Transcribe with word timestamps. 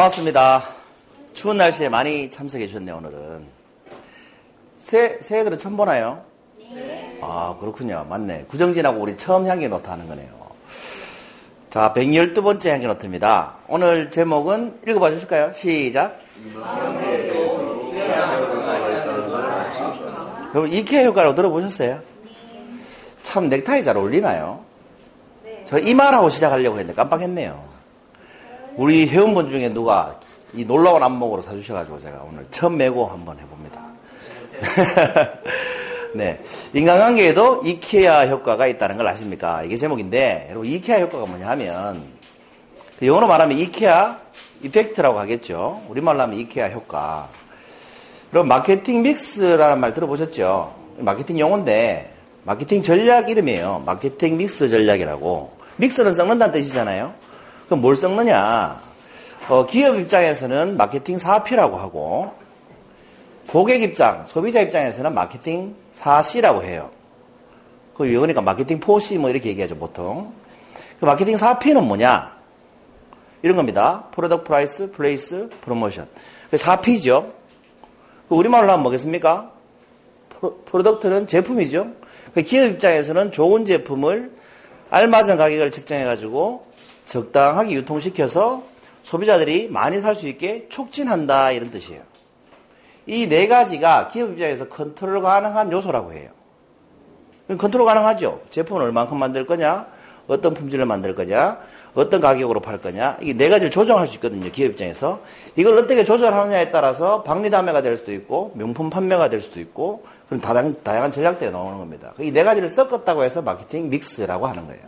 네, 0.00 0.04
고맙습니다. 0.04 0.62
추운 1.34 1.58
날씨에 1.58 1.90
많이 1.90 2.30
참석해 2.30 2.66
주셨네요, 2.66 2.96
오늘은. 2.96 3.44
새, 4.80 5.18
새해 5.20 5.39
들어 5.39 5.58
처음 5.58 5.76
보나요? 5.76 6.24
네. 6.72 7.18
아, 7.20 7.54
그렇군요. 7.60 8.06
맞네. 8.08 8.46
구정 8.48 8.75
지나고 8.75 8.98
우리 8.98 9.18
처음 9.18 9.46
향기 9.46 9.68
노트 9.68 9.90
하는 9.90 10.08
거네요. 10.08 10.30
자, 11.68 11.92
112번째 11.94 12.68
향기 12.70 12.86
노트입니다. 12.86 13.58
오늘 13.68 14.08
제목은 14.08 14.80
읽어봐 14.88 15.10
주실까요? 15.10 15.52
시작. 15.52 16.18
여러분, 20.54 20.72
이케아 20.72 21.04
효과라고 21.04 21.34
들어보셨어요? 21.34 22.00
참 23.22 23.50
넥타이 23.50 23.84
잘 23.84 23.98
어울리나요? 23.98 24.64
저 25.66 25.78
이 25.78 25.92
말하고 25.92 26.30
시작하려고 26.30 26.78
했는데 26.78 26.96
깜빡했네요. 26.96 27.69
우리 28.76 29.06
회원분 29.06 29.48
중에 29.48 29.68
누가 29.70 30.18
이 30.54 30.64
놀라운 30.64 31.02
안목으로 31.02 31.42
사주셔가지고 31.42 31.98
제가 31.98 32.24
오늘 32.28 32.46
처음 32.50 32.76
메고 32.76 33.06
한번 33.06 33.38
해봅니다. 33.38 33.80
네. 36.14 36.42
인간관계에도 36.74 37.62
이케아 37.64 38.26
효과가 38.26 38.66
있다는 38.66 38.96
걸 38.96 39.06
아십니까? 39.06 39.62
이게 39.62 39.76
제목인데, 39.76 40.48
여러분, 40.50 40.68
이케아 40.68 41.00
효과가 41.00 41.26
뭐냐 41.26 41.48
하면, 41.50 42.02
그 42.98 43.06
영어로 43.06 43.28
말하면 43.28 43.56
이케아 43.58 44.18
이펙트라고 44.62 45.18
하겠죠. 45.20 45.82
우리말로 45.88 46.20
하면 46.22 46.38
이케아 46.38 46.68
효과. 46.70 47.28
그럼 48.30 48.48
마케팅 48.48 49.02
믹스라는 49.02 49.80
말 49.80 49.94
들어보셨죠? 49.94 50.74
마케팅 50.98 51.38
용어인데, 51.38 52.12
마케팅 52.44 52.82
전략 52.82 53.30
이름이에요. 53.30 53.84
마케팅 53.86 54.36
mix 54.36 54.68
전략이라고. 54.68 55.52
mix는 55.76 56.12
섞는다는 56.12 56.52
뜻이잖아요. 56.52 57.14
그럼 57.70 57.82
뭘 57.82 57.94
섞느냐? 57.94 58.80
어, 59.48 59.64
기업 59.64 59.96
입장에서는 59.96 60.76
마케팅 60.76 61.18
4P라고 61.18 61.76
하고, 61.76 62.32
고객 63.46 63.80
입장, 63.80 64.26
소비자 64.26 64.60
입장에서는 64.60 65.14
마케팅 65.14 65.76
4C라고 65.94 66.64
해요. 66.64 66.90
그 67.94 68.08
그러니까 68.08 68.42
마케팅 68.42 68.80
4C 68.80 69.18
뭐 69.18 69.30
이렇게 69.30 69.50
얘기하죠, 69.50 69.76
보통. 69.76 70.32
그 70.98 71.04
마케팅 71.04 71.36
4P는 71.36 71.84
뭐냐? 71.84 72.36
이런 73.42 73.56
겁니다. 73.56 74.06
product 74.16 74.48
price, 74.48 74.90
place, 74.90 75.48
promotion. 75.60 76.08
그 76.50 76.56
4P죠. 76.56 77.30
그 78.28 78.34
우리말로 78.34 78.72
하면 78.72 78.82
뭐겠습니까? 78.82 79.52
product는 80.64 81.28
제품이죠. 81.28 81.86
그 82.34 82.42
기업 82.42 82.64
입장에서는 82.64 83.30
좋은 83.30 83.64
제품을 83.64 84.32
알맞은 84.90 85.36
가격을 85.36 85.70
책정해가지고 85.70 86.69
적당하게 87.10 87.72
유통시켜서 87.74 88.62
소비자들이 89.02 89.68
많이 89.68 90.00
살 90.00 90.14
수 90.14 90.28
있게 90.28 90.68
촉진한다 90.68 91.50
이런 91.52 91.70
뜻이에요. 91.70 92.02
이 93.06 93.26
네 93.28 93.48
가지가 93.48 94.08
기업 94.08 94.30
입장에서 94.30 94.68
컨트롤 94.68 95.20
가능한 95.20 95.72
요소라고 95.72 96.12
해요. 96.12 96.30
컨트롤 97.58 97.84
가능하죠. 97.84 98.42
제품을 98.50 98.82
얼만큼 98.82 99.18
만들 99.18 99.44
거냐, 99.44 99.86
어떤 100.28 100.54
품질을 100.54 100.86
만들 100.86 101.16
거냐, 101.16 101.58
어떤 101.94 102.20
가격으로 102.20 102.60
팔 102.60 102.78
거냐, 102.78 103.16
이게 103.20 103.32
네 103.32 103.48
가지를 103.48 103.72
조정할 103.72 104.06
수 104.06 104.14
있거든요. 104.16 104.48
기업 104.52 104.70
입장에서. 104.70 105.20
이걸 105.56 105.76
어떻게 105.78 106.04
조절하느냐에 106.04 106.70
따라서 106.70 107.24
박리담회가 107.24 107.82
될 107.82 107.96
수도 107.96 108.12
있고, 108.12 108.52
명품 108.54 108.88
판매가 108.90 109.28
될 109.30 109.40
수도 109.40 109.58
있고, 109.58 110.04
그런 110.28 110.40
다양, 110.40 110.76
다양한 110.84 111.10
전략들이 111.10 111.50
나오는 111.50 111.78
겁니다. 111.78 112.12
이 112.20 112.30
네 112.30 112.44
가지를 112.44 112.68
섞었다고 112.68 113.24
해서 113.24 113.42
마케팅 113.42 113.90
믹스라고 113.90 114.46
하는 114.46 114.68
거예요. 114.68 114.82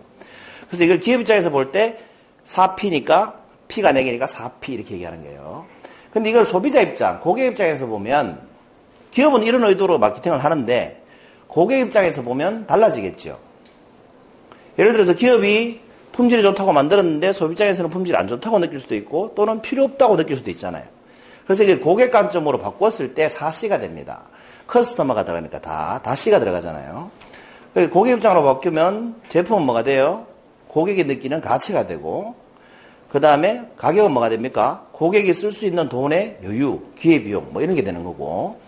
그래서 0.68 0.84
이걸 0.84 1.00
기업 1.00 1.20
입장에서 1.22 1.50
볼 1.50 1.72
때 1.72 1.98
4P니까 2.46 3.34
P가 3.68 3.92
4개니까 3.92 4.26
4P 4.26 4.70
이렇게 4.70 4.94
얘기하는 4.94 5.22
거예요. 5.22 5.66
근데 6.12 6.30
이걸 6.30 6.44
소비자 6.44 6.80
입장, 6.80 7.20
고객 7.20 7.46
입장에서 7.46 7.86
보면 7.86 8.40
기업은 9.10 9.42
이런 9.42 9.64
의도로 9.64 9.98
마케팅을 9.98 10.42
하는데 10.42 11.02
고객 11.46 11.80
입장에서 11.80 12.22
보면 12.22 12.66
달라지겠죠. 12.66 13.38
예를 14.78 14.92
들어서 14.92 15.14
기업이 15.14 15.80
품질이 16.12 16.42
좋다고 16.42 16.72
만들었는데 16.72 17.32
소비자에서는 17.32 17.90
품질이 17.90 18.16
안 18.16 18.28
좋다고 18.28 18.58
느낄 18.58 18.80
수도 18.80 18.94
있고 18.94 19.32
또는 19.34 19.62
필요 19.62 19.84
없다고 19.84 20.16
느낄 20.16 20.36
수도 20.36 20.50
있잖아요. 20.50 20.84
그래서 21.44 21.64
이게 21.64 21.78
고객 21.78 22.10
관점으로 22.10 22.58
바꿨을 22.58 23.14
때 23.14 23.26
4C가 23.28 23.80
됩니다. 23.80 24.22
커스터머가 24.66 25.24
들어가니까 25.24 25.60
다, 25.60 26.00
다 26.02 26.14
C가 26.14 26.38
들어가잖아요. 26.38 27.10
고객 27.90 28.16
입장으로 28.16 28.42
바뀌면 28.44 29.16
제품은 29.28 29.64
뭐가 29.64 29.82
돼요? 29.82 30.26
고객이 30.72 31.04
느끼는 31.04 31.40
가치가 31.40 31.86
되고 31.86 32.34
그 33.10 33.20
다음에 33.20 33.62
가격은 33.76 34.10
뭐가 34.10 34.30
됩니까? 34.30 34.86
고객이 34.92 35.34
쓸 35.34 35.52
수 35.52 35.66
있는 35.66 35.88
돈의 35.88 36.38
여유, 36.44 36.80
기회비용 36.98 37.48
뭐 37.50 37.60
이런 37.60 37.74
게 37.76 37.84
되는 37.84 38.02
거고 38.04 38.58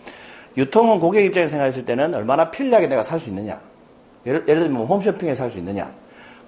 유통은 0.57 1.01
고객 1.01 1.25
입장에서 1.25 1.51
생각했을 1.51 1.85
때는 1.85 2.15
얼마나 2.15 2.51
편리하게 2.51 2.87
내가 2.89 3.03
살 3.03 3.19
수 3.19 3.31
있느냐. 3.31 3.59
예를, 4.27 4.45
예를 4.47 4.63
들면 4.65 4.87
홈쇼핑에 4.87 5.35
살 5.35 5.51
수 5.51 5.59
있느냐. 5.59 5.91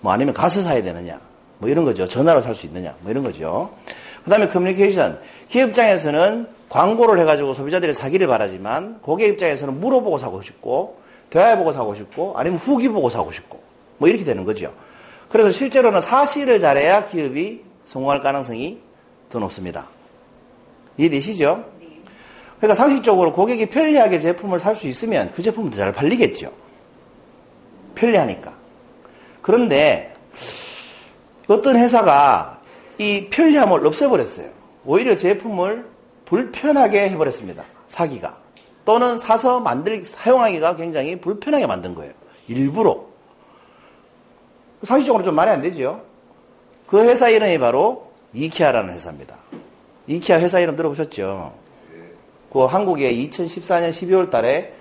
뭐 0.01 0.13
아니면 0.13 0.35
가서 0.35 0.61
사야 0.61 0.83
되느냐. 0.83 1.19
뭐 1.59 1.69
이런 1.69 1.85
거죠. 1.85 2.07
전화로 2.07 2.43
살 2.43 2.55
수 2.55 2.67
있느냐. 2.67 2.95
뭐 3.01 3.11
이런 3.11 3.25
거죠. 3.25 3.71
그 4.25 4.31
다음에 4.31 4.47
커뮤니케이션 4.49 5.19
기업 5.49 5.71
입장에서는 5.71 6.47
광고를 6.69 7.19
해가지고 7.21 7.55
소비자들이 7.55 7.95
사기를 7.95 8.27
바라지만 8.27 9.01
고객 9.01 9.29
입장에서는 9.31 9.81
물어보고 9.81 10.19
사고 10.19 10.43
싶고 10.43 10.99
대화해보고 11.31 11.73
사고 11.73 11.95
싶고 11.95 12.35
아니면 12.37 12.59
후기 12.59 12.89
보고 12.89 13.09
사고 13.09 13.33
싶고 13.33 13.61
뭐 13.99 14.09
이렇게 14.09 14.25
되는 14.25 14.45
거죠 14.45 14.73
그래서 15.37 15.51
실제로는 15.51 16.01
사실을 16.01 16.59
잘해야 16.59 17.05
기업이 17.05 17.63
성공할 17.85 18.23
가능성이 18.23 18.81
더 19.29 19.39
높습니다. 19.39 19.87
이해되시죠? 20.97 21.63
그러니까 22.57 22.73
상식적으로 22.73 23.35
고객이 23.35 23.67
편리하게 23.67 24.19
제품을 24.19 24.59
살 24.59 24.75
수 24.75 24.87
있으면 24.87 25.31
그 25.35 25.43
제품은 25.43 25.71
더 25.71 25.77
잘 25.77 25.93
팔리겠죠. 25.93 26.51
편리하니까. 27.95 28.55
그런데 29.43 30.15
어떤 31.49 31.77
회사가 31.77 32.63
이 32.97 33.27
편리함을 33.29 33.87
없애버렸어요. 33.87 34.49
오히려 34.87 35.17
제품을 35.17 35.87
불편하게 36.25 37.11
해버렸습니다. 37.11 37.63
사기가. 37.89 38.39
또는 38.87 39.19
사서 39.19 39.61
만들, 39.61 40.03
사용하기가 40.03 40.77
굉장히 40.77 41.21
불편하게 41.21 41.67
만든 41.67 41.95
거예요. 41.95 42.15
일부러. 42.49 43.16
상식적으로 44.87 45.25
좀 45.25 45.35
말이 45.35 45.51
안 45.51 45.61
되죠. 45.61 46.03
그 46.87 47.03
회사 47.03 47.29
이름이 47.29 47.59
바로 47.59 48.11
이케아라는 48.33 48.95
회사입니다. 48.95 49.37
이케아 50.07 50.39
회사 50.39 50.61
이름 50.61 50.77
들어보셨죠? 50.77 51.53
그 52.53 52.65
한국에 52.65 53.13
2014년 53.15 53.91
12월 53.91 54.31
달에 54.31 54.73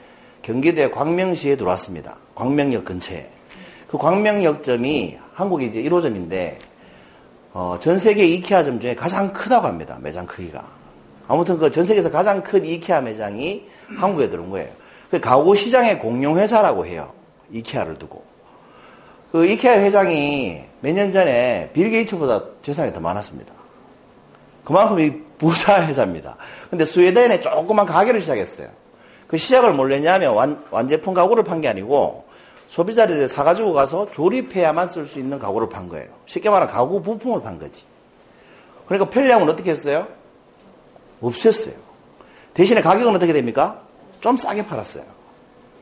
경기도의 0.44 0.92
광명시에 0.92 1.56
들어왔습니다. 1.56 2.18
광명역 2.36 2.86
근처에. 2.86 3.28
그 3.88 3.98
광명역점이 3.98 5.18
한국에 5.34 5.66
이제 5.66 5.82
1호점인데, 5.84 6.58
어, 7.54 7.78
전 7.80 7.98
세계 7.98 8.26
이케아점 8.26 8.80
중에 8.80 8.94
가장 8.94 9.34
크다고 9.34 9.66
합니다. 9.66 9.98
매장 10.02 10.26
크기가. 10.28 10.64
아무튼 11.28 11.58
그 11.58 11.70
전 11.72 11.84
세계에서 11.84 12.12
가장 12.12 12.44
큰 12.44 12.64
이케아 12.64 13.02
매장이 13.02 13.66
한국에 13.98 14.30
들어온 14.30 14.52
거예요. 14.52 14.70
그 15.10 15.20
가구 15.20 15.56
시장의 15.56 15.98
공룡회사라고 16.00 16.86
해요. 16.86 17.12
이케아를 17.52 17.96
두고. 17.96 18.35
그 19.36 19.46
이케아 19.46 19.80
회장이 19.82 20.64
몇 20.80 20.94
년 20.94 21.12
전에 21.12 21.70
빌 21.74 21.90
게이츠보다 21.90 22.42
재산이 22.62 22.94
더 22.94 23.02
많았습니다. 23.02 23.54
그만큼 24.64 24.98
이 25.02 25.12
부자 25.38 25.86
회사입니다. 25.86 26.38
근데 26.70 26.86
스웨덴에 26.86 27.42
조그만 27.42 27.86
가게를 27.86 28.22
시작했어요. 28.22 28.70
그 29.28 29.36
시작을 29.36 29.74
뭘했냐면 29.74 30.34
완, 30.36 30.64
완제품 30.72 31.14
가구를 31.14 31.44
판 31.44 31.60
게 31.60 31.68
아니고 31.68 32.24
소비자들이 32.70 33.28
사가지고 33.28 33.74
가서 33.74 34.10
조립해야만 34.10 34.88
쓸 34.88 35.06
수 35.06 35.20
있는 35.20 35.38
가구를 35.38 35.68
판 35.68 35.90
거예요. 35.90 36.08
쉽게 36.28 36.50
말하면 36.50 36.74
가구 36.74 37.02
부품을 37.02 37.42
판 37.42 37.60
거지. 37.60 37.84
그러니까 38.86 39.10
편리함은 39.10 39.50
어떻게 39.50 39.72
했어요? 39.72 40.08
없앴어요. 41.22 41.74
대신에 42.54 42.82
가격은 42.82 43.14
어떻게 43.14 43.34
됩니까? 43.34 43.82
좀 44.22 44.38
싸게 44.38 44.66
팔았어요. 44.66 45.04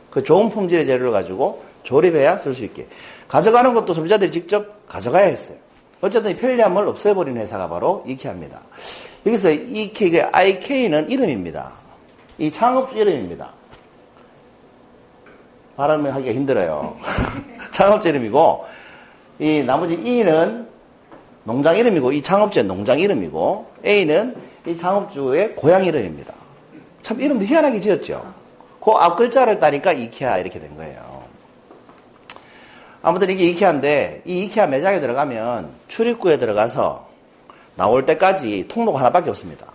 그 0.10 0.24
좋은 0.24 0.50
품질의 0.50 0.88
재료를 0.88 1.12
가지고 1.12 1.64
조립해야 1.84 2.38
쓸 2.38 2.56
수 2.56 2.64
있게. 2.64 2.88
가져가는 3.28 3.74
것도 3.74 3.94
소비자들이 3.94 4.32
직접 4.32 4.88
가져가야 4.88 5.26
했어요. 5.26 5.58
어쨌든 6.02 6.36
편리함을 6.36 6.88
없애버린 6.88 7.38
회사가 7.38 7.70
바로 7.70 8.04
이케아입니다. 8.06 8.60
여기서 9.26 9.52
이케, 9.52 10.22
IK는 10.22 11.10
이름입니다. 11.10 11.72
이 12.38 12.52
창업주 12.52 12.98
이름입니다. 12.98 13.50
발음하기가 15.78 16.34
힘들어요. 16.34 16.98
창업주 17.72 18.10
이름이고, 18.10 18.66
이 19.40 19.64
나머지 19.66 19.94
E는 19.94 20.68
농장 21.46 21.78
이름이고, 21.78 22.12
이 22.12 22.22
창업주의 22.22 22.66
농장 22.66 23.00
이름이고, 23.00 23.72
A는 23.86 24.36
이 24.68 24.76
창업주의 24.76 25.56
고향 25.56 25.86
이름입니다. 25.86 26.34
참 27.02 27.20
이름도 27.20 27.46
희한하게 27.46 27.80
지었죠. 27.80 28.34
그 28.82 28.92
앞 28.92 29.16
글자를 29.16 29.60
따니까 29.60 29.94
이케아 29.94 30.38
이렇게 30.40 30.60
된 30.60 30.76
거예요. 30.76 31.13
아무튼 33.04 33.30
이게 33.30 33.46
이케아인데 33.50 34.24
이 34.26 34.46
이케아 34.46 34.66
매장에 34.66 35.02
들어가면 35.02 35.70
출입구에 35.90 36.38
들어가서 36.38 37.06
나올 37.76 38.06
때까지 38.06 38.68
통로가 38.70 39.00
하나밖에 39.00 39.30
없습니다. 39.30 39.68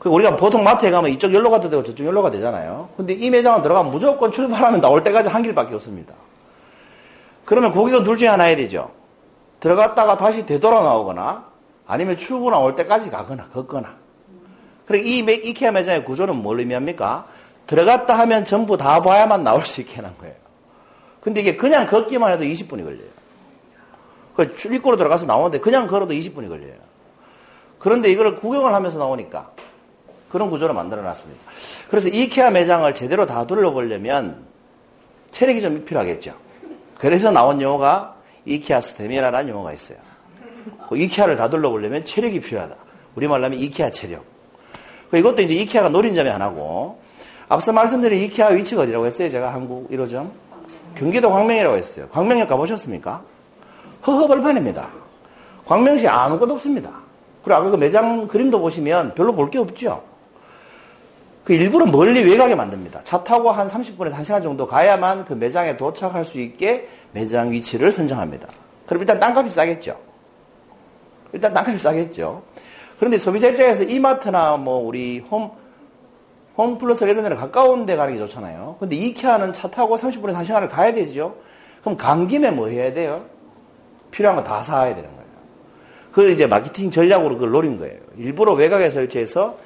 그 0.00 0.08
우리가 0.08 0.36
보통 0.36 0.64
마트에 0.64 0.90
가면 0.90 1.10
이쪽 1.12 1.32
열로 1.32 1.50
가도 1.50 1.70
되고 1.70 1.82
저쪽 1.84 2.04
열로 2.04 2.22
가도 2.22 2.36
되잖아요. 2.36 2.88
근데 2.96 3.12
이 3.12 3.30
매장은 3.30 3.62
들어가면 3.62 3.92
무조건 3.92 4.32
출발하면 4.32 4.80
나올 4.80 5.02
때까지 5.04 5.28
한 5.28 5.42
길밖에 5.42 5.74
없습니다. 5.74 6.12
그러면 7.44 7.72
거기가 7.72 8.02
둘 8.02 8.16
중에 8.16 8.28
하나 8.28 8.44
해야 8.44 8.56
되죠. 8.56 8.90
들어갔다가 9.60 10.16
다시 10.16 10.44
되돌아 10.44 10.82
나오거나 10.82 11.44
아니면 11.86 12.16
출구 12.16 12.50
나올 12.50 12.74
때까지 12.74 13.10
가거나 13.10 13.48
걷거나. 13.50 13.94
그리고 14.86 15.06
이 15.06 15.18
이케아 15.18 15.70
매장의 15.70 16.04
구조는 16.04 16.34
뭘 16.34 16.58
의미합니까? 16.58 17.26
들어갔다 17.66 18.18
하면 18.18 18.44
전부 18.44 18.76
다 18.76 19.00
봐야만 19.02 19.44
나올 19.44 19.64
수 19.64 19.80
있게 19.80 19.98
해놓은 19.98 20.14
거예요. 20.18 20.47
근데 21.20 21.40
이게 21.40 21.56
그냥 21.56 21.86
걷기만 21.86 22.32
해도 22.32 22.44
20분이 22.44 22.84
걸려요. 22.84 23.08
그 24.36 24.54
출입구로 24.54 24.96
들어가서 24.96 25.26
나오는데 25.26 25.58
그냥 25.58 25.86
걸어도 25.86 26.14
20분이 26.14 26.48
걸려요. 26.48 26.74
그런데 27.78 28.10
이거를 28.10 28.36
구경을 28.36 28.72
하면서 28.72 28.98
나오니까 28.98 29.50
그런 30.28 30.50
구조를 30.50 30.74
만들어 30.74 31.02
놨습니다. 31.02 31.40
그래서 31.88 32.08
이케아 32.08 32.50
매장을 32.50 32.92
제대로 32.94 33.26
다 33.26 33.46
둘러보려면 33.46 34.44
체력이 35.30 35.60
좀 35.60 35.84
필요하겠죠. 35.84 36.34
그래서 36.98 37.30
나온 37.30 37.60
용어가 37.60 38.16
이케아 38.44 38.80
스테미라라는 38.80 39.50
용어가 39.50 39.72
있어요. 39.72 39.98
그 40.88 40.96
이케아를 40.96 41.36
다 41.36 41.48
둘러보려면 41.50 42.04
체력이 42.04 42.40
필요하다. 42.40 42.76
우리말로 43.14 43.44
하면 43.44 43.58
이케아 43.58 43.90
체력. 43.90 44.24
그 45.10 45.18
이것도 45.18 45.42
이제 45.42 45.54
이케아가 45.54 45.88
노린 45.88 46.14
점이 46.14 46.28
하나고, 46.28 47.00
앞서 47.48 47.72
말씀드린 47.72 48.22
이케아 48.24 48.48
위치가 48.48 48.82
어디라고 48.82 49.06
했어요? 49.06 49.28
제가 49.28 49.52
한국 49.52 49.90
1호점? 49.90 50.30
경기도 50.96 51.30
광명이라고 51.30 51.76
했어요. 51.76 52.08
광명에 52.10 52.46
가보셨습니까? 52.46 53.22
허허벌판입니다. 54.06 54.88
광명시 55.66 56.06
아무것도 56.08 56.54
없습니다. 56.54 56.90
그리고 57.42 57.60
아까 57.60 57.70
그 57.70 57.76
매장 57.76 58.26
그림도 58.26 58.60
보시면 58.60 59.14
별로 59.14 59.32
볼 59.32 59.50
게 59.50 59.58
없죠? 59.58 60.02
그 61.44 61.54
일부러 61.54 61.86
멀리 61.86 62.22
외곽에 62.22 62.54
만듭니다. 62.54 63.04
차 63.04 63.24
타고 63.24 63.50
한 63.50 63.66
30분에서 63.68 64.12
1시간 64.12 64.42
정도 64.42 64.66
가야만 64.66 65.24
그 65.24 65.32
매장에 65.32 65.76
도착할 65.78 66.24
수 66.24 66.38
있게 66.40 66.88
매장 67.12 67.50
위치를 67.50 67.90
선정합니다. 67.90 68.48
그럼 68.86 69.00
일단 69.00 69.18
땅값이 69.18 69.54
싸겠죠. 69.54 69.96
일단 71.32 71.54
땅값이 71.54 71.78
싸겠죠. 71.78 72.42
그런데 72.98 73.16
소비자 73.16 73.48
입장에서 73.48 73.82
이마트나 73.84 74.56
뭐 74.58 74.78
우리 74.78 75.20
홈, 75.20 75.50
홈플러스 76.58 77.04
이런 77.04 77.22
데는 77.22 77.36
가까운 77.36 77.86
데 77.86 77.96
가는 77.96 78.12
게 78.12 78.18
좋잖아요. 78.18 78.76
근데 78.80 78.96
이케아는 78.96 79.52
차 79.52 79.68
타고 79.70 79.96
30분에서 79.96 80.38
1시간을 80.44 80.68
가야 80.68 80.92
되죠. 80.92 81.36
그럼 81.80 81.96
간 81.96 82.26
김에 82.26 82.50
뭐 82.50 82.66
해야 82.68 82.92
돼요? 82.92 83.24
필요한 84.10 84.36
거 84.36 84.42
다 84.42 84.62
사야 84.62 84.94
되는 84.94 85.08
거예요. 85.08 85.28
그걸 86.10 86.30
이제 86.30 86.46
마케팅 86.46 86.90
전략으로 86.90 87.36
그걸 87.36 87.50
노린 87.52 87.78
거예요. 87.78 87.98
일부러 88.16 88.54
외곽에 88.54 88.90
설치해서 88.90 89.56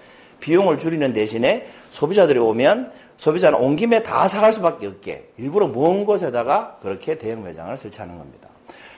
비용을 0.40 0.78
줄이는 0.78 1.12
대신에 1.12 1.66
소비자들이 1.90 2.38
오면 2.38 2.92
소비자는 3.16 3.58
온 3.58 3.76
김에 3.76 4.02
다 4.02 4.26
사갈 4.28 4.52
수밖에 4.52 4.86
없게 4.86 5.30
일부러 5.38 5.68
먼 5.68 6.04
곳에다가 6.04 6.78
그렇게 6.82 7.16
대형 7.16 7.42
매장을 7.44 7.74
설치하는 7.76 8.18
겁니다. 8.18 8.48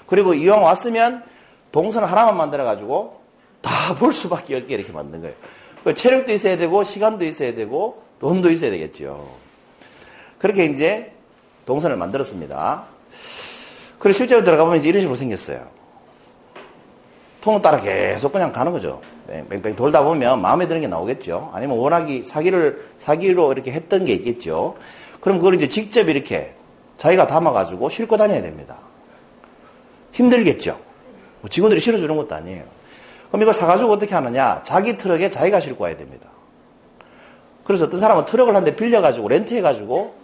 그리고 0.06 0.34
이왕 0.34 0.62
왔으면 0.64 1.22
동선 1.70 2.04
하나만 2.04 2.36
만들어가지고 2.36 3.20
다 3.60 3.94
볼 3.98 4.12
수밖에 4.12 4.56
없게 4.56 4.74
이렇게 4.74 4.92
만든 4.92 5.20
거예요. 5.20 5.34
그 5.84 5.92
체력도 5.92 6.32
있어야 6.32 6.56
되고 6.56 6.82
시간도 6.82 7.24
있어야 7.26 7.54
되고 7.54 8.02
돈도 8.18 8.50
있어야 8.50 8.70
되겠죠. 8.70 9.28
그렇게 10.38 10.64
이제 10.64 11.12
동선을 11.66 11.96
만들었습니다. 11.96 12.84
그리고 13.98 14.12
실제로 14.12 14.42
들어가 14.42 14.64
보면 14.64 14.82
이런 14.82 15.00
식으로 15.00 15.14
생겼어요. 15.16 15.66
통을 17.42 17.60
따라 17.60 17.80
계속 17.80 18.32
그냥 18.32 18.52
가는 18.52 18.72
거죠. 18.72 19.02
뺑뺑 19.26 19.76
돌다 19.76 20.02
보면 20.02 20.40
마음에 20.40 20.66
드는 20.66 20.80
게 20.80 20.86
나오겠죠. 20.86 21.50
아니면 21.52 21.78
워낙이 21.78 22.24
사기를, 22.24 22.82
사기로 22.96 23.52
이렇게 23.52 23.70
했던 23.72 24.04
게 24.06 24.14
있겠죠. 24.14 24.76
그럼 25.20 25.38
그걸 25.38 25.54
이제 25.54 25.68
직접 25.68 26.08
이렇게 26.08 26.54
자기가 26.96 27.26
담아가지고 27.26 27.88
싣고 27.88 28.16
다녀야 28.16 28.40
됩니다. 28.40 28.78
힘들겠죠. 30.12 30.78
뭐 31.40 31.50
직원들이 31.50 31.80
실어주는 31.80 32.16
것도 32.16 32.34
아니에요. 32.34 32.64
그럼 33.34 33.42
이걸 33.42 33.52
사가지고 33.52 33.90
어떻게 33.90 34.14
하느냐? 34.14 34.62
자기 34.62 34.96
트럭에 34.96 35.28
자기가 35.28 35.58
싣고 35.58 35.82
와야 35.82 35.96
됩니다. 35.96 36.28
그래서 37.64 37.86
어떤 37.86 37.98
사람은 37.98 38.26
트럭을 38.26 38.54
한 38.54 38.62
대 38.62 38.76
빌려가지고 38.76 39.26
렌트해가지고 39.26 40.14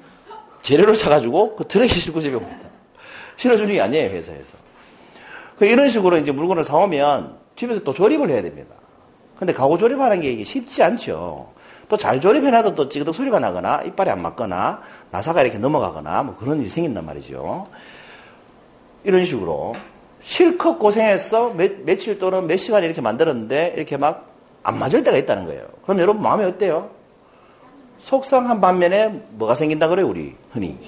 재료를 0.62 0.94
사가지고 0.94 1.56
그 1.56 1.64
트럭에 1.66 1.88
싣고 1.88 2.20
집에 2.20 2.36
옵니다. 2.36 2.68
실어주는 3.34 3.72
게 3.72 3.80
아니에요, 3.80 4.10
회사에서. 4.10 4.56
그 5.58 5.66
이런 5.66 5.88
식으로 5.88 6.18
이제 6.18 6.30
물건을 6.30 6.62
사오면 6.62 7.34
집에서 7.56 7.80
또 7.80 7.92
조립을 7.92 8.30
해야 8.30 8.42
됩니다. 8.42 8.76
근데 9.36 9.52
가구 9.52 9.76
조립하는 9.76 10.20
게 10.20 10.44
쉽지 10.44 10.80
않죠. 10.84 11.52
또 11.88 11.96
잘 11.96 12.20
조립해놔도 12.20 12.76
또 12.76 12.88
찌그덕 12.88 13.12
소리가 13.12 13.40
나거나 13.40 13.82
이빨이 13.86 14.08
안 14.08 14.22
맞거나 14.22 14.82
나사가 15.10 15.42
이렇게 15.42 15.58
넘어가거나 15.58 16.22
뭐 16.22 16.36
그런 16.36 16.60
일이 16.60 16.70
생긴단 16.70 17.04
말이죠. 17.04 17.66
이런 19.02 19.24
식으로 19.24 19.74
실컷 20.20 20.78
고생해서 20.78 21.50
몇, 21.50 21.80
며칠 21.84 22.18
또는 22.18 22.46
몇 22.46 22.56
시간 22.56 22.84
이렇게 22.84 23.00
만들었는데 23.00 23.74
이렇게 23.76 23.96
막 23.96 24.30
안 24.62 24.78
맞을 24.78 25.02
때가 25.02 25.16
있다는 25.16 25.46
거예요. 25.46 25.66
그럼 25.82 26.00
여러분 26.00 26.22
마음이 26.22 26.44
어때요? 26.44 26.90
속상한 27.98 28.60
반면에 28.60 29.08
뭐가 29.30 29.54
생긴다 29.54 29.88
그래요, 29.88 30.08
우리 30.08 30.34
흔히? 30.52 30.78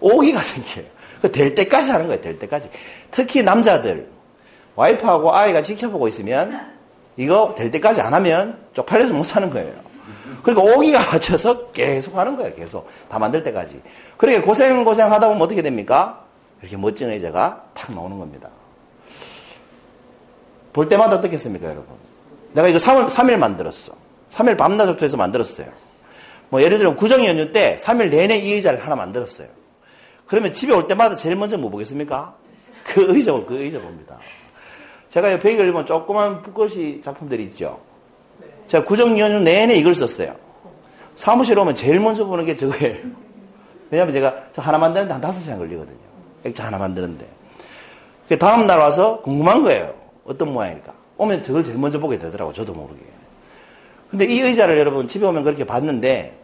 오기가 0.00 0.40
생겨요. 0.40 0.84
그될 1.22 1.54
때까지 1.54 1.90
하는 1.90 2.06
거예요, 2.06 2.20
될 2.20 2.38
때까지. 2.38 2.68
특히 3.10 3.42
남자들, 3.42 4.08
와이프하고 4.76 5.34
아이가 5.34 5.62
지켜보고 5.62 6.08
있으면 6.08 6.72
이거 7.16 7.54
될 7.56 7.70
때까지 7.70 8.00
안 8.00 8.12
하면 8.12 8.58
쪽팔려서 8.74 9.14
못 9.14 9.24
사는 9.24 9.48
거예요. 9.48 9.72
그러니까 10.42 10.74
오기가 10.74 10.98
맞춰서 11.12 11.68
계속 11.68 12.16
하는 12.16 12.36
거예요. 12.36 12.54
계속. 12.54 12.86
다 13.08 13.18
만들 13.18 13.42
때까지. 13.42 13.80
그러니까 14.18 14.44
고생, 14.44 14.84
고생 14.84 15.10
하다 15.10 15.28
보면 15.28 15.40
어떻게 15.40 15.62
됩니까? 15.62 16.24
이렇게 16.60 16.76
멋진 16.76 17.08
의자가 17.10 17.64
탁 17.72 17.94
나오는 17.94 18.18
겁니다. 18.18 18.50
볼 20.74 20.88
때마다 20.88 21.16
어떻겠습니까, 21.16 21.66
여러분? 21.66 21.96
내가 22.52 22.68
이거 22.68 22.78
3일, 22.78 23.08
3일 23.08 23.38
만들었어. 23.38 23.92
3일 24.30 24.58
밤낮부터 24.58 25.06
해서 25.06 25.16
만들었어요. 25.16 25.68
뭐 26.50 26.60
예를 26.60 26.78
들면 26.78 26.96
구정 26.96 27.24
연휴 27.24 27.50
때 27.52 27.78
3일 27.80 28.10
내내 28.10 28.36
이 28.36 28.52
의자를 28.52 28.84
하나 28.84 28.96
만들었어요. 28.96 29.48
그러면 30.26 30.52
집에 30.52 30.72
올 30.74 30.86
때마다 30.86 31.14
제일 31.14 31.36
먼저 31.36 31.56
뭐 31.56 31.70
보겠습니까? 31.70 32.34
그 32.84 33.06
의자, 33.08 33.32
그 33.46 33.56
의자 33.56 33.78
봅니다. 33.78 34.18
제가 35.08 35.32
옆에 35.32 35.52
이걸 35.52 35.70
보면 35.72 35.86
조그만 35.86 36.42
붓글씨 36.42 37.00
작품들이 37.02 37.44
있죠. 37.44 37.80
제가 38.66 38.84
구정 38.84 39.18
연휴 39.18 39.38
내내 39.40 39.76
이걸 39.76 39.94
썼어요. 39.94 40.34
사무실 41.14 41.56
오면 41.56 41.76
제일 41.76 42.00
먼저 42.00 42.24
보는 42.24 42.44
게 42.46 42.56
저거예요. 42.56 42.96
왜냐면 43.90 44.12
제가 44.12 44.34
저 44.52 44.60
하나 44.60 44.76
만드는데 44.78 45.12
한 45.12 45.20
다섯 45.20 45.38
시간 45.40 45.58
걸리거든요. 45.58 45.96
액자 46.44 46.66
하나 46.66 46.78
만드는데. 46.78 47.28
다음 48.40 48.66
날 48.66 48.80
와서 48.80 49.20
궁금한 49.20 49.62
거예요. 49.62 50.03
어떤 50.26 50.52
모양일까? 50.52 50.92
오면 51.16 51.42
저걸 51.42 51.64
제일 51.64 51.78
먼저 51.78 51.98
보게 51.98 52.18
되더라고, 52.18 52.52
저도 52.52 52.72
모르게. 52.72 53.00
근데 54.10 54.24
이 54.26 54.40
의자를 54.40 54.78
여러분 54.78 55.06
집에 55.08 55.26
오면 55.26 55.44
그렇게 55.44 55.64
봤는데, 55.64 56.40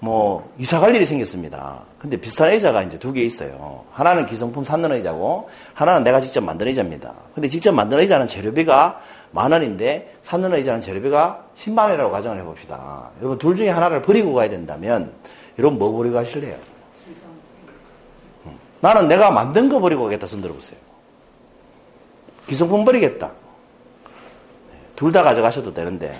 뭐, 0.00 0.52
이사 0.58 0.78
갈 0.78 0.94
일이 0.94 1.04
생겼습니다. 1.04 1.82
근데 1.98 2.16
비슷한 2.16 2.52
의자가 2.52 2.82
이제 2.82 2.98
두 2.98 3.12
개 3.12 3.22
있어요. 3.22 3.84
하나는 3.92 4.26
기성품 4.26 4.62
샀는 4.62 4.92
의자고, 4.92 5.48
하나는 5.74 6.04
내가 6.04 6.20
직접 6.20 6.40
만든 6.42 6.68
의자입니다. 6.68 7.12
근데 7.34 7.48
직접 7.48 7.72
만든 7.72 7.98
의자는 7.98 8.28
재료비가 8.28 9.00
만 9.32 9.50
원인데, 9.52 10.14
샀는 10.22 10.52
의자는 10.52 10.80
재료비가 10.80 11.44
10만 11.56 11.78
원이라고 11.78 12.10
가정을 12.12 12.38
해봅시다. 12.38 13.10
여러분, 13.18 13.38
둘 13.38 13.56
중에 13.56 13.70
하나를 13.70 14.00
버리고 14.02 14.32
가야 14.34 14.48
된다면, 14.48 15.12
여러분 15.58 15.78
뭐 15.78 15.90
버리고 15.92 16.14
가실래요? 16.14 16.56
나는 18.80 19.08
내가 19.08 19.32
만든 19.32 19.68
거 19.68 19.80
버리고 19.80 20.04
가겠다 20.04 20.26
손 20.28 20.40
들어보세요. 20.40 20.78
기성품 22.48 22.84
버리겠다. 22.84 23.32
둘 24.96 25.12
다 25.12 25.22
가져가셔도 25.22 25.72
되는데. 25.72 26.18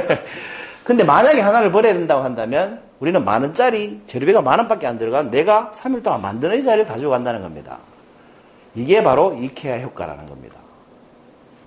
근데 0.84 1.04
만약에 1.04 1.40
하나를 1.40 1.70
버려야 1.70 1.92
된다고 1.92 2.22
한다면 2.24 2.80
우리는 3.00 3.22
만 3.22 3.42
원짜리 3.42 4.00
재료비가 4.06 4.40
만 4.40 4.58
원밖에 4.60 4.86
안 4.86 4.96
들어간 4.96 5.30
내가 5.30 5.70
3일 5.74 6.02
동안 6.02 6.22
만든 6.22 6.50
의자를 6.52 6.86
가지고 6.86 7.10
간다는 7.10 7.42
겁니다. 7.42 7.78
이게 8.74 9.02
바로 9.02 9.36
이케아 9.38 9.80
효과라는 9.80 10.26
겁니다. 10.26 10.56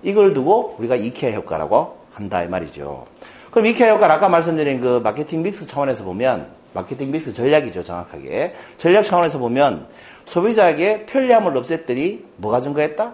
이걸 0.02 0.32
두고 0.32 0.74
우리가 0.80 0.96
이케아 0.96 1.32
효과라고 1.32 1.98
한다 2.12 2.42
이 2.42 2.48
말이죠. 2.48 3.06
그럼 3.52 3.66
이케아 3.66 3.92
효과는 3.92 4.16
아까 4.16 4.28
말씀드린 4.28 4.80
그 4.80 5.00
마케팅 5.04 5.42
믹스 5.42 5.66
차원에서 5.66 6.02
보면 6.02 6.48
마케팅 6.74 7.12
믹스 7.12 7.32
전략이죠 7.34 7.84
정확하게 7.84 8.54
전략 8.78 9.04
차원에서 9.04 9.38
보면 9.38 9.86
소비자에게 10.24 11.06
편리함을 11.06 11.52
없앴더니 11.54 12.22
뭐가 12.38 12.60
증가했다? 12.60 13.12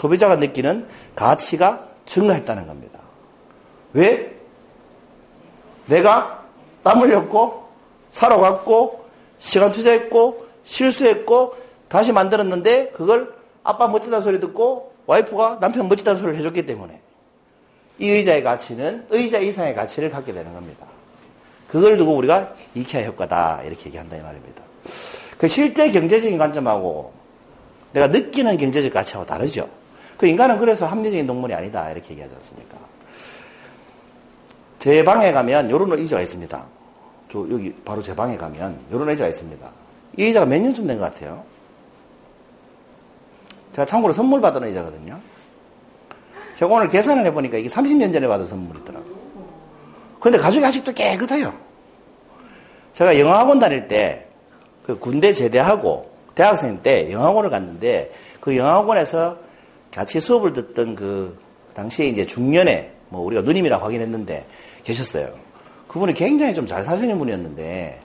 소비자가 0.00 0.36
느끼는 0.36 0.86
가치가 1.14 1.86
증가했다는 2.06 2.66
겁니다. 2.66 3.00
왜? 3.92 4.34
내가 5.86 6.42
땀 6.82 7.02
흘렸고, 7.02 7.68
사러 8.10 8.38
갔고, 8.38 9.04
시간 9.38 9.72
투자했고, 9.72 10.46
실수했고, 10.64 11.54
다시 11.88 12.12
만들었는데, 12.12 12.92
그걸 12.92 13.34
아빠 13.62 13.88
멋지다 13.88 14.20
소리 14.20 14.40
듣고, 14.40 14.94
와이프가 15.06 15.58
남편 15.60 15.88
멋지다는 15.88 16.18
소리를 16.20 16.38
해줬기 16.38 16.64
때문에 16.64 17.00
이 17.98 18.08
의자의 18.08 18.42
가치는 18.42 19.06
의자 19.10 19.38
이상의 19.38 19.74
가치를 19.74 20.10
갖게 20.10 20.32
되는 20.32 20.54
겁니다. 20.54 20.86
그걸 21.68 21.96
두고 21.96 22.14
우리가 22.14 22.54
이케아 22.74 23.02
효과다 23.04 23.62
이렇게 23.64 23.86
얘기한다 23.86 24.16
이 24.16 24.20
말입니다. 24.20 24.62
그 25.36 25.48
실제 25.48 25.90
경제적인 25.90 26.38
관점하고 26.38 27.12
내가 27.92 28.06
느끼는 28.06 28.56
경제적 28.56 28.92
가치하고 28.92 29.26
다르죠. 29.26 29.79
그 30.20 30.26
인간은 30.26 30.58
그래서 30.58 30.84
합리적인 30.84 31.26
동물이 31.26 31.54
아니다 31.54 31.90
이렇게 31.90 32.10
얘기하지 32.10 32.34
않습니까? 32.34 32.76
제 34.78 35.02
방에 35.02 35.32
가면 35.32 35.70
이런 35.70 35.90
의자가 35.92 36.20
있습니다. 36.20 36.66
저 37.32 37.38
여기 37.50 37.74
바로 37.86 38.02
제 38.02 38.14
방에 38.14 38.36
가면 38.36 38.80
이런 38.90 39.08
의자가 39.08 39.28
있습니다. 39.28 39.66
이 40.18 40.24
의자가 40.24 40.44
몇 40.44 40.60
년쯤 40.60 40.86
된 40.86 40.98
것 40.98 41.04
같아요? 41.10 41.42
제가 43.72 43.86
참고로 43.86 44.12
선물 44.12 44.42
받은 44.42 44.62
의자거든요. 44.62 45.18
제가 46.52 46.74
오늘 46.74 46.88
계산을 46.88 47.24
해보니까 47.24 47.56
이게 47.56 47.70
30년 47.70 48.12
전에 48.12 48.28
받은 48.28 48.44
선물이더라고요. 48.44 49.14
그런데 50.20 50.36
가죽이 50.36 50.62
아직도 50.62 50.92
깨끗해요. 50.92 51.54
제가 52.92 53.18
영어학원 53.18 53.58
다닐 53.58 53.88
때, 53.88 54.26
그 54.84 54.98
군대 54.98 55.32
제대하고 55.32 56.10
대학생 56.34 56.82
때 56.82 57.10
영어학원을 57.10 57.48
갔는데, 57.48 58.12
그 58.38 58.54
영어학원에서 58.54 59.48
같이 59.94 60.20
수업을 60.20 60.52
듣던 60.52 60.94
그, 60.94 61.38
당시에 61.74 62.06
이제 62.08 62.26
중년에, 62.26 62.92
뭐 63.08 63.22
우리가 63.22 63.42
누님이라고 63.42 63.84
하긴 63.84 64.00
했는데, 64.00 64.46
계셨어요. 64.84 65.30
그분이 65.88 66.14
굉장히 66.14 66.54
좀 66.54 66.66
잘 66.66 66.84
사시는 66.84 67.18
분이었는데, 67.18 68.00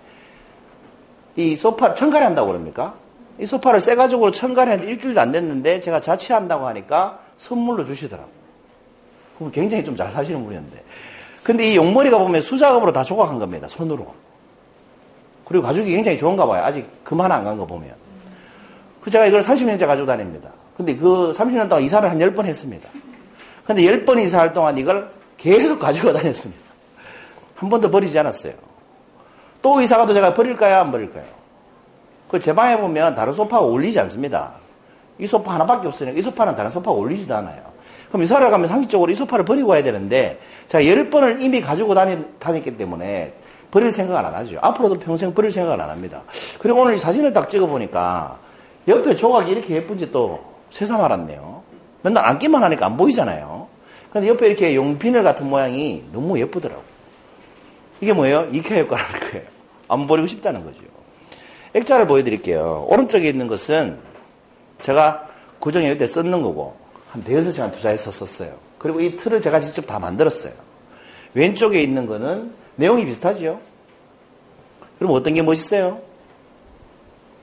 이 1.37 1.55
소파, 1.55 1.93
청가리 1.93 2.23
한다고 2.23 2.47
그럽니까? 2.47 2.95
이 3.37 3.45
소파를 3.45 3.81
새 3.81 3.95
가지고 3.95 4.31
청가리 4.31 4.69
한지 4.71 4.87
일주일도 4.87 5.19
안 5.19 5.31
됐는데, 5.31 5.79
제가 5.81 5.99
자취한다고 5.99 6.65
하니까 6.67 7.19
선물로 7.37 7.85
주시더라고요. 7.85 8.33
그분 9.37 9.51
굉장히 9.51 9.83
좀 9.83 9.95
잘 9.95 10.11
사시는 10.11 10.43
분이었는데. 10.45 10.83
근데 11.43 11.71
이 11.71 11.75
용머리가 11.75 12.17
보면 12.17 12.41
수작업으로 12.41 12.93
다 12.93 13.03
조각한 13.03 13.37
겁니다. 13.37 13.67
손으로. 13.67 14.13
그리고 15.43 15.63
가죽이 15.65 15.91
굉장히 15.91 16.17
좋은가 16.17 16.47
봐요. 16.47 16.63
아직 16.63 16.87
금 17.03 17.21
하나 17.21 17.35
안 17.35 17.43
간 17.43 17.57
거 17.57 17.65
보면. 17.67 17.93
그 19.01 19.11
제가 19.11 19.27
이걸 19.27 19.41
30년째 19.41 19.85
가지고 19.85 20.07
다닙니다. 20.07 20.49
근데 20.77 20.95
그 20.95 21.31
30년 21.35 21.69
동안 21.69 21.83
이사를 21.83 22.09
한 22.09 22.17
10번 22.19 22.45
했습니다. 22.45 22.89
근데 23.65 23.81
10번 23.83 24.19
이사할 24.21 24.53
동안 24.53 24.77
이걸 24.77 25.09
계속 25.37 25.79
가지고 25.79 26.13
다녔습니다. 26.13 26.61
한 27.55 27.69
번도 27.69 27.89
버리지 27.89 28.17
않았어요. 28.19 28.53
또 29.61 29.81
이사 29.81 29.97
가도 29.97 30.13
제가 30.13 30.33
버릴까요? 30.33 30.81
안 30.81 30.91
버릴까요? 30.91 31.23
그 32.29 32.39
제 32.39 32.53
방에 32.53 32.77
보면 32.77 33.15
다른 33.15 33.33
소파가 33.33 33.63
어울리지 33.63 33.99
않습니다. 34.01 34.51
이 35.17 35.25
소파 35.25 35.53
하나밖에 35.53 35.87
없으니까 35.87 36.17
이 36.19 36.21
소파는 36.21 36.55
다른 36.55 36.69
소파가 36.69 36.91
어울리지도 36.91 37.33
않아요. 37.35 37.61
그럼 38.09 38.23
이사를 38.23 38.49
가면 38.49 38.67
상식적으로 38.67 39.11
이 39.11 39.15
소파를 39.15 39.45
버리고 39.45 39.69
와야 39.69 39.81
되는데 39.81 40.39
제가 40.67 40.85
열 40.85 41.09
번을 41.09 41.41
이미 41.41 41.61
가지고 41.61 41.95
다니, 41.95 42.23
다녔기 42.39 42.77
때문에 42.77 43.33
버릴 43.71 43.91
생각을 43.91 44.25
안 44.25 44.33
하죠. 44.35 44.57
앞으로도 44.61 44.99
평생 44.99 45.33
버릴 45.33 45.51
생각을 45.51 45.79
안 45.81 45.89
합니다. 45.89 46.21
그리고 46.59 46.81
오늘 46.81 46.95
이 46.95 46.97
사진을 46.97 47.31
딱 47.33 47.47
찍어보니까 47.47 48.37
옆에 48.87 49.15
조각이 49.15 49.51
이렇게 49.51 49.75
예쁜지 49.75 50.11
또 50.11 50.54
새삼 50.71 51.01
알았네요. 51.01 51.63
맨날 52.01 52.25
앉기만 52.25 52.63
하니까 52.63 52.85
안 52.85 52.97
보이잖아요. 52.97 53.67
근데 54.11 54.27
옆에 54.27 54.47
이렇게 54.47 54.75
용비늘 54.75 55.23
같은 55.23 55.49
모양이 55.49 56.03
너무 56.11 56.39
예쁘더라고요. 56.39 56.85
이게 58.01 58.13
뭐예요? 58.13 58.47
이케아 58.51 58.79
효과라는 58.79 59.19
거예요. 59.19 59.45
안 59.87 60.07
버리고 60.07 60.27
싶다는 60.27 60.63
거죠. 60.63 60.79
액자를 61.73 62.07
보여드릴게요. 62.07 62.85
오른쪽에 62.89 63.27
있는 63.27 63.47
것은 63.47 63.97
제가 64.81 65.27
고정해 65.59 65.97
때 65.97 66.07
썼는 66.07 66.41
거고 66.41 66.77
한 67.09 67.23
대여섯 67.23 67.53
시간 67.53 67.71
투자해서 67.71 68.11
썼어요. 68.11 68.55
그리고 68.77 69.01
이 69.01 69.17
틀을 69.17 69.41
제가 69.41 69.59
직접 69.59 69.85
다 69.85 69.99
만들었어요. 69.99 70.53
왼쪽에 71.33 71.81
있는 71.81 72.05
거는 72.05 72.53
내용이 72.75 73.05
비슷하죠? 73.05 73.59
그럼 74.99 75.13
어떤 75.13 75.33
게 75.33 75.41
멋있어요? 75.41 75.99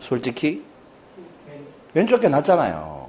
솔직히? 0.00 0.62
왼쪽 1.94 2.20
게 2.20 2.28
낫잖아요. 2.28 3.01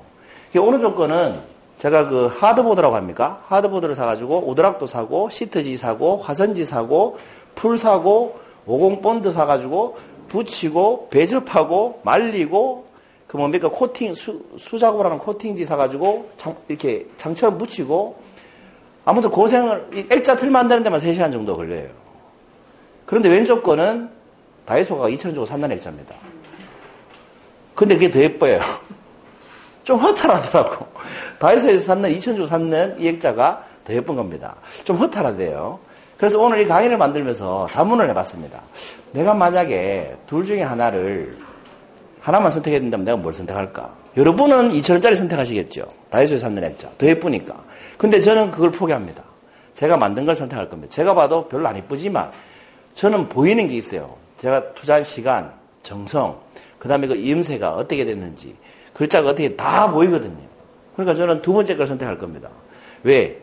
오른쪽 0.59 0.95
거는 0.95 1.33
제가 1.79 2.07
그 2.07 2.27
하드보드라고 2.27 2.95
합니까? 2.95 3.41
하드보드를 3.47 3.95
사가지고 3.95 4.47
우드락도 4.47 4.87
사고, 4.87 5.29
시트지 5.29 5.75
사고, 5.77 6.17
화선지 6.17 6.65
사고, 6.65 7.17
풀 7.55 7.77
사고, 7.77 8.39
50 8.65 9.01
본드 9.01 9.33
사가지고 9.33 9.97
붙이고, 10.29 11.09
배접하고, 11.09 11.99
말리고, 12.03 12.85
그 13.27 13.37
뭡니까? 13.37 13.69
코팅, 13.69 14.13
수, 14.13 14.41
수작업을 14.57 15.05
하는 15.05 15.17
코팅지 15.17 15.65
사가지고, 15.65 16.29
장, 16.37 16.55
이렇게 16.67 17.07
장처럼 17.17 17.57
붙이고, 17.57 18.15
아무튼 19.05 19.29
고생을, 19.31 20.07
액자 20.11 20.35
틀 20.35 20.49
만드는 20.49 20.83
데만 20.83 20.99
3시간 20.99 21.31
정도 21.31 21.57
걸려요. 21.57 21.89
그런데 23.05 23.29
왼쪽 23.29 23.63
거는 23.63 24.09
다이소가 24.65 25.09
2,000원 25.09 25.33
주고 25.33 25.45
산다는 25.45 25.75
액자입니다. 25.75 26.15
근데 27.75 27.95
그게 27.95 28.09
더 28.09 28.19
예뻐요. 28.21 28.61
좀 29.83 29.99
허탈하더라고. 29.99 30.87
다이소에서 31.39 31.85
샀는, 31.85 32.09
2,000원 32.11 32.35
주고 32.35 32.47
샀는 32.47 32.95
이 32.99 33.07
액자가 33.07 33.63
더 33.85 33.93
예쁜 33.93 34.15
겁니다. 34.15 34.55
좀 34.83 34.97
허탈하대요. 34.97 35.79
그래서 36.17 36.39
오늘 36.39 36.61
이 36.61 36.67
강의를 36.67 36.97
만들면서 36.97 37.67
자문을 37.69 38.09
해봤습니다. 38.09 38.61
내가 39.11 39.33
만약에 39.33 40.15
둘 40.25 40.45
중에 40.45 40.61
하나를 40.61 41.37
하나만 42.21 42.49
선택해야 42.49 42.79
된다면 42.79 43.05
내가 43.05 43.17
뭘 43.17 43.33
선택할까? 43.33 43.93
여러분은 44.15 44.69
2천원짜리 44.69 45.15
선택하시겠죠? 45.15 45.85
다이소에서 46.09 46.45
샀는 46.45 46.63
액자. 46.63 46.89
더 46.97 47.07
예쁘니까. 47.07 47.63
근데 47.97 48.21
저는 48.21 48.51
그걸 48.51 48.71
포기합니다. 48.71 49.23
제가 49.73 49.97
만든 49.97 50.25
걸 50.25 50.35
선택할 50.35 50.69
겁니다. 50.69 50.91
제가 50.93 51.13
봐도 51.13 51.47
별로 51.47 51.67
안 51.67 51.75
예쁘지만 51.75 52.31
저는 52.95 53.27
보이는 53.27 53.67
게 53.67 53.75
있어요. 53.75 54.15
제가 54.37 54.73
투자한 54.75 55.03
시간, 55.03 55.51
정성, 55.81 56.39
그 56.79 56.87
다음에 56.87 57.07
그 57.07 57.15
이음새가 57.15 57.73
어떻게 57.73 58.05
됐는지, 58.05 58.55
글자가 58.93 59.29
어떻게 59.29 59.55
다 59.55 59.91
보이거든요. 59.91 60.37
그러니까 60.95 61.15
저는 61.15 61.41
두 61.41 61.53
번째 61.53 61.75
걸 61.75 61.87
선택할 61.87 62.17
겁니다. 62.17 62.49
왜? 63.03 63.41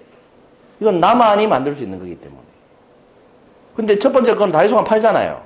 이건 0.80 1.00
나만이 1.00 1.47
만들 1.47 1.75
수 1.75 1.83
있는 1.83 1.99
거기 1.99 2.14
때문에. 2.16 2.40
근데 3.76 3.99
첫 3.99 4.12
번째 4.12 4.35
거는 4.35 4.52
다이소가 4.52 4.85
팔잖아요. 4.85 5.42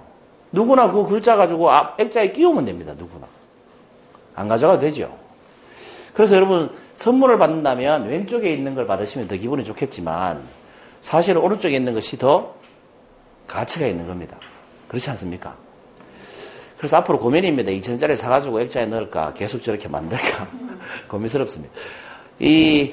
누구나 0.53 0.91
그 0.91 1.05
글자 1.05 1.37
가지고 1.37 1.71
앞 1.71 2.01
액자에 2.01 2.33
끼우면 2.33 2.65
됩니다. 2.65 2.95
누구나. 2.97 3.27
안 4.35 4.49
가져가도 4.49 4.81
되죠. 4.81 5.17
그래서 6.13 6.37
여러분 6.37 6.71
선물을 6.95 7.39
받는다면 7.39 8.09
왼쪽에 8.09 8.53
있는 8.53 8.75
걸 8.75 8.87
받으시면 8.87 9.27
더 9.29 9.37
기분이 9.37 9.65
좋겠지만 9.65 10.43
사실 11.01 11.37
오른쪽에 11.37 11.77
있는 11.77 11.95
것이 11.95 12.17
더 12.19 12.55
가치가 13.47 13.87
있는 13.87 14.07
겁니다. 14.07 14.39
그렇지 14.89 15.11
않습니까? 15.11 15.57
그래서 16.85 16.99
앞으로 16.99 17.19
고민입니다. 17.19 17.73
2천원짜리 17.73 18.15
사가지고 18.15 18.61
액자에 18.61 18.85
넣을까? 18.85 19.33
계속 19.33 19.63
저렇게 19.63 19.89
만들까? 19.89 20.47
고민스럽습니다. 21.09 21.73
이, 22.41 22.93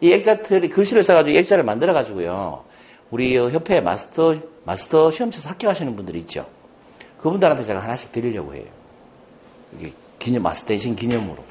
이 0.00 0.12
액자들이 0.12 0.68
글씨를 0.68 1.02
써가지고 1.02 1.36
액자를 1.38 1.64
만들어가지고요. 1.64 2.62
우리 3.10 3.36
협회 3.36 3.80
마스터, 3.80 4.36
마스터 4.62 5.10
시험 5.10 5.32
쳐서 5.32 5.50
합격하시는 5.50 5.96
분들이 5.96 6.20
있죠. 6.20 6.46
그분들한테 7.20 7.64
제가 7.64 7.80
하나씩 7.80 8.12
드리려고 8.12 8.54
해요. 8.54 8.66
이게 9.76 9.92
기념, 10.20 10.44
마스터 10.44 10.68
대신 10.68 10.94
기념으로. 10.94 11.42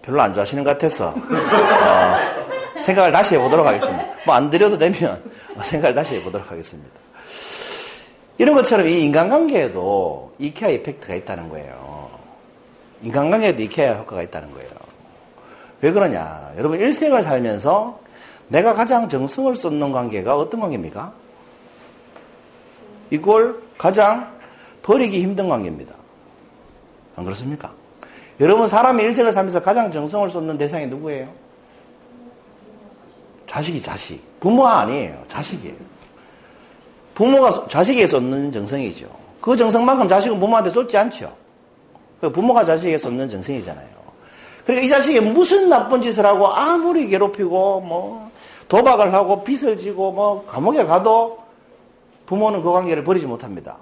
별로 0.00 0.22
안 0.22 0.32
좋아하시는 0.32 0.64
것 0.64 0.70
같아서, 0.70 1.10
어, 1.10 2.80
생각을 2.80 3.12
다시 3.12 3.34
해보도록 3.34 3.66
하겠습니다. 3.66 4.02
뭐 4.24 4.34
안 4.34 4.48
드려도 4.48 4.78
되면 4.78 5.22
생각을 5.60 5.94
다시 5.94 6.14
해보도록 6.14 6.50
하겠습니다. 6.50 7.05
이런 8.38 8.54
것처럼 8.54 8.86
이 8.86 9.02
인간관계에도 9.04 10.34
이케아 10.38 10.68
이펙트가 10.68 11.14
있다는 11.14 11.48
거예요. 11.48 12.10
인간관계에도 13.02 13.62
이케아 13.62 13.94
효과가 13.94 14.22
있다는 14.22 14.52
거예요. 14.52 14.68
왜 15.80 15.92
그러냐. 15.92 16.52
여러분 16.56 16.80
일생을 16.80 17.22
살면서 17.22 18.00
내가 18.48 18.74
가장 18.74 19.08
정성을 19.08 19.54
쏟는 19.56 19.92
관계가 19.92 20.36
어떤 20.36 20.60
관계입니까? 20.60 21.12
이걸 23.10 23.60
가장 23.78 24.34
버리기 24.82 25.22
힘든 25.22 25.48
관계입니다. 25.48 25.94
안 27.16 27.24
그렇습니까? 27.24 27.72
여러분 28.40 28.68
사람이 28.68 29.02
일생을 29.02 29.32
살면서 29.32 29.60
가장 29.60 29.90
정성을 29.90 30.28
쏟는 30.30 30.58
대상이 30.58 30.86
누구예요? 30.86 31.28
자식이 33.48 33.80
자식. 33.80 34.20
부모가 34.40 34.80
아니에요. 34.80 35.24
자식이에요. 35.28 35.95
부모가 37.16 37.66
자식에게 37.68 38.06
쏟는 38.06 38.52
정성이죠. 38.52 39.06
그 39.40 39.56
정성만큼 39.56 40.06
자식은 40.06 40.38
부모한테 40.38 40.68
쏟지 40.68 40.98
않죠. 40.98 41.32
그 42.20 42.30
부모가 42.30 42.62
자식에게 42.62 42.98
쏟는 42.98 43.28
정성이잖아요. 43.30 43.88
그러니까 44.64 44.84
이 44.84 44.88
자식이 44.90 45.20
무슨 45.20 45.70
나쁜 45.70 46.02
짓을 46.02 46.26
하고 46.26 46.48
아무리 46.48 47.08
괴롭히고 47.08 47.80
뭐 47.80 48.30
도박을 48.68 49.14
하고 49.14 49.44
빚을 49.44 49.78
지고 49.78 50.12
뭐 50.12 50.44
감옥에 50.46 50.84
가도 50.84 51.38
부모는 52.26 52.62
그 52.62 52.70
관계를 52.70 53.02
버리지 53.02 53.24
못합니다. 53.26 53.78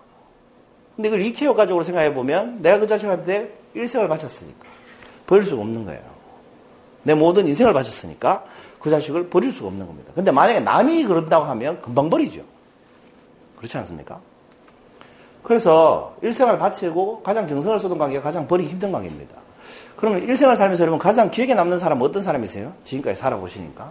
근데 0.95 1.09
이걸 1.09 1.23
이케어 1.23 1.55
가족으로 1.55 1.83
생각해 1.83 2.15
보면 2.15 2.63
내가 2.63 2.79
그 2.79 2.87
자식한테 2.87 3.53
일생을 3.75 4.07
바쳤으니까 4.07 4.69
버릴 5.27 5.45
수가 5.45 5.61
없는 5.63 5.85
거예요. 5.87 6.03
내 7.03 7.15
모든 7.15 7.49
인생을 7.49 7.73
바쳤으니까 7.73 8.45
그 8.79 8.91
자식을 8.91 9.29
버릴 9.29 9.51
수가 9.51 9.67
없는 9.67 9.87
겁니다. 9.89 10.13
근데 10.15 10.31
만약에 10.31 10.61
남이 10.61 11.05
그런다고 11.05 11.47
하면 11.47 11.83
금방 11.83 12.09
버리죠. 12.09 12.54
그렇지 13.65 13.79
않습니까? 13.79 14.21
그래서 15.43 16.15
일생을 16.23 16.59
바치고 16.59 17.23
가장 17.23 17.49
정성을 17.49 17.81
쏟은 17.81 17.97
관계가 17.97 18.23
가장 18.23 18.47
버리기 18.47 18.71
힘든 18.71 18.93
관계입니다. 18.93 19.35
그러면 19.97 20.23
일생을 20.23 20.55
살면서 20.55 20.83
여러분 20.83 20.99
가장 20.99 21.31
기억에 21.31 21.55
남는 21.55 21.79
사람은 21.79 22.05
어떤 22.05 22.23
사람이세요? 22.23 22.75
지금까지 22.85 23.19
살아보시니까. 23.19 23.91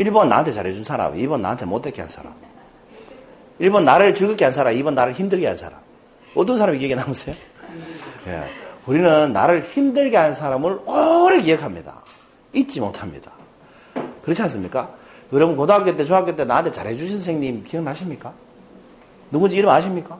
1번 0.00 0.28
나한테 0.28 0.52
잘해준 0.52 0.84
사람, 0.84 1.14
2번 1.14 1.40
나한테 1.40 1.64
못되게 1.64 2.02
한 2.02 2.08
사람. 2.08 2.34
1번 3.60 3.84
나를 3.84 4.14
즐겁게 4.14 4.44
한 4.44 4.52
사람, 4.52 4.74
2번 4.74 4.92
나를 4.92 5.14
힘들게 5.14 5.46
한 5.46 5.56
사람. 5.56 5.78
어떤 6.34 6.58
사람이 6.58 6.78
기억에 6.78 6.94
남으세요? 6.96 7.34
예. 8.26 8.44
우리는 8.86 9.32
나를 9.32 9.62
힘들게 9.62 10.16
한 10.16 10.34
사람을 10.34 10.80
오래 10.86 11.40
기억합니다. 11.40 12.02
잊지 12.52 12.80
못합니다. 12.80 13.30
그렇지 14.22 14.42
않습니까? 14.42 15.03
여러분 15.34 15.56
고등학교 15.56 15.96
때, 15.96 16.04
중학교 16.04 16.34
때 16.34 16.44
나한테 16.44 16.70
잘해주신 16.70 17.16
선생님 17.16 17.64
기억나십니까? 17.64 18.32
누군지 19.30 19.56
이름 19.56 19.68
아십니까? 19.70 20.16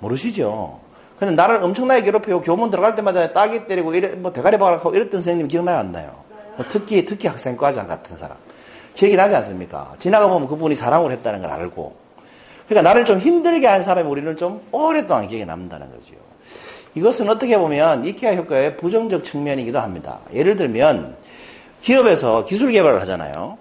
모르시죠? 0.00 0.80
근데 1.18 1.34
나를 1.34 1.62
엄청나게 1.62 2.02
괴롭히고 2.02 2.40
교문 2.40 2.70
들어갈 2.70 2.94
때마다 2.94 3.32
따기 3.32 3.66
때리고 3.66 3.94
이래, 3.94 4.08
뭐 4.08 4.32
대가리 4.32 4.58
박아고 4.58 4.94
이랬던 4.94 5.20
선생님 5.20 5.48
기억나요? 5.48 5.78
안 5.78 5.92
나요? 5.92 6.14
뭐 6.56 6.64
특히, 6.68 7.04
특히 7.04 7.28
학생과장 7.28 7.86
같은 7.86 8.16
사람. 8.16 8.36
기억이 8.94 9.16
나지 9.16 9.34
않습니까? 9.36 9.92
지나가 9.98 10.28
보면 10.28 10.48
그분이 10.48 10.74
사랑을 10.74 11.12
했다는 11.12 11.42
걸 11.42 11.50
알고. 11.50 11.94
그러니까 12.66 12.88
나를 12.88 13.04
좀 13.04 13.18
힘들게 13.18 13.66
한 13.66 13.82
사람이 13.82 14.08
우리는 14.08 14.34
좀 14.36 14.62
오랫동안 14.72 15.28
기억에 15.28 15.44
남는다는 15.44 15.90
거죠. 15.90 16.14
이것은 16.94 17.28
어떻게 17.28 17.58
보면 17.58 18.06
이케아 18.06 18.34
효과의 18.34 18.78
부정적 18.78 19.24
측면이기도 19.24 19.78
합니다. 19.78 20.20
예를 20.32 20.56
들면 20.56 21.16
기업에서 21.82 22.44
기술 22.44 22.72
개발을 22.72 23.00
하잖아요. 23.02 23.58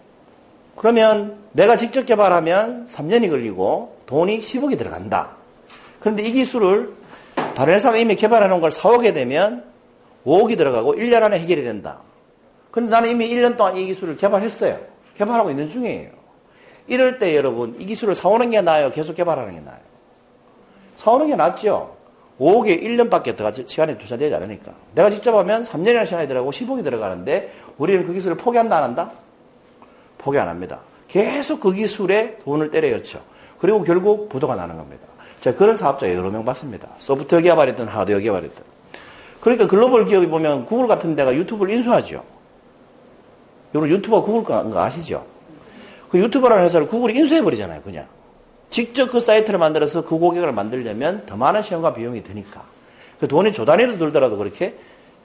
그러면 0.75 1.37
내가 1.53 1.77
직접 1.77 2.05
개발하면 2.05 2.85
3년이 2.87 3.29
걸리고 3.29 3.97
돈이 4.05 4.39
10억이 4.39 4.77
들어간다. 4.77 5.31
그런데 5.99 6.23
이 6.23 6.31
기술을 6.31 6.93
다른 7.55 7.75
회사가 7.75 7.97
이미 7.97 8.15
개발해 8.15 8.47
놓은 8.47 8.61
걸 8.61 8.71
사오게 8.71 9.13
되면 9.13 9.63
5억이 10.25 10.57
들어가고 10.57 10.95
1년 10.95 11.23
안에 11.23 11.39
해결이 11.39 11.63
된다. 11.63 12.01
그런데 12.71 12.91
나는 12.91 13.09
이미 13.09 13.29
1년 13.29 13.55
동안 13.57 13.77
이 13.77 13.85
기술을 13.85 14.17
개발했어요. 14.17 14.77
개발하고 15.15 15.49
있는 15.49 15.69
중이에요. 15.69 16.09
이럴 16.87 17.17
때 17.17 17.35
여러분, 17.35 17.75
이 17.79 17.85
기술을 17.85 18.13
사오는 18.13 18.49
게 18.51 18.61
나아요? 18.61 18.91
계속 18.91 19.15
개발하는 19.15 19.53
게 19.53 19.61
나아요? 19.61 19.79
사오는 20.97 21.27
게 21.27 21.35
낫죠? 21.35 21.95
5억에 22.39 22.83
1년밖에 22.83 23.35
더 23.35 23.51
시간이 23.53 23.97
투자되지 23.97 24.35
않으니까. 24.35 24.73
내가 24.93 25.09
직접 25.09 25.33
하면 25.35 25.63
3년이라는 25.63 26.05
시간이 26.05 26.27
들어가고 26.27 26.51
10억이 26.51 26.83
들어가는데 26.83 27.53
우리는 27.77 28.05
그 28.05 28.13
기술을 28.13 28.35
포기한다, 28.37 28.77
안 28.77 28.83
한다? 28.83 29.11
포기 30.25 30.39
안 30.39 30.49
합니다. 30.49 30.79
계속 31.07 31.59
그 31.59 31.71
기술에 31.71 32.39
돈을 32.39 32.71
때려였죠. 32.71 33.21
그리고 33.59 33.83
결국 33.83 34.27
부도가 34.27 34.55
나는 34.55 34.75
겁니다. 34.75 35.05
제가 35.39 35.55
그런 35.55 35.75
사업자 35.75 36.11
여러 36.11 36.31
명 36.31 36.43
봤습니다. 36.43 36.89
소프트웨어 36.97 37.43
개발했든 37.43 37.87
하드웨어 37.87 38.19
개발했든. 38.19 38.63
그러니까 39.39 39.67
글로벌 39.67 40.05
기업이 40.05 40.25
보면 40.25 40.65
구글 40.65 40.87
같은 40.87 41.15
데가 41.15 41.35
유튜브를 41.35 41.75
인수하죠. 41.75 42.23
여러분 43.75 43.89
유튜버 43.91 44.23
구글 44.23 44.43
거 44.43 44.81
아시죠? 44.81 45.23
그 46.09 46.17
유튜버라는 46.17 46.63
회사를 46.63 46.87
구글이 46.87 47.15
인수해버리잖아요, 47.15 47.81
그냥. 47.83 48.07
직접 48.71 49.11
그 49.11 49.19
사이트를 49.19 49.59
만들어서 49.59 50.03
그 50.05 50.17
고객을 50.17 50.51
만들려면 50.53 51.27
더 51.27 51.37
많은 51.37 51.61
시간과 51.61 51.93
비용이 51.93 52.23
드니까. 52.23 52.63
그 53.19 53.27
돈이 53.27 53.53
조 53.53 53.63
단위로 53.63 53.99
들더라도 53.99 54.37
그렇게 54.37 54.75